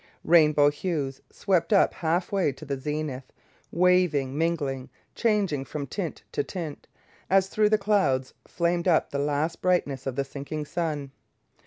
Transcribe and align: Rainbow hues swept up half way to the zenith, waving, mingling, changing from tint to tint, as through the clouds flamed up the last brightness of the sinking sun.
Rainbow 0.23 0.71
hues 0.71 1.21
swept 1.31 1.71
up 1.71 1.93
half 1.93 2.31
way 2.31 2.51
to 2.51 2.65
the 2.65 2.75
zenith, 2.79 3.31
waving, 3.71 4.35
mingling, 4.35 4.89
changing 5.13 5.63
from 5.63 5.85
tint 5.85 6.23
to 6.31 6.43
tint, 6.43 6.87
as 7.29 7.49
through 7.49 7.69
the 7.69 7.77
clouds 7.77 8.33
flamed 8.47 8.87
up 8.87 9.11
the 9.11 9.19
last 9.19 9.61
brightness 9.61 10.07
of 10.07 10.15
the 10.15 10.23
sinking 10.25 10.65
sun. 10.65 11.11